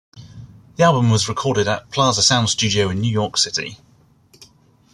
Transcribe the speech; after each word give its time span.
The 0.77 0.83
album 0.83 1.11
was 1.11 1.29
recorded 1.29 1.67
at 1.67 1.91
Plaza 1.91 2.23
Sound 2.23 2.49
Studio 2.49 2.89
in 2.89 3.01
New 3.01 3.11
York 3.11 3.37
City. 3.37 3.77